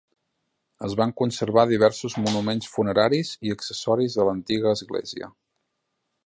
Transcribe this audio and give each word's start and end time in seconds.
Es 0.85 0.93
van 1.01 1.11
conservar 1.19 1.65
diversos 1.71 2.15
monuments 2.23 2.71
funeraris 2.77 3.35
i 3.49 3.53
accessoris 3.57 4.17
de 4.21 4.27
l'antiga 4.31 4.73
església. 4.79 5.31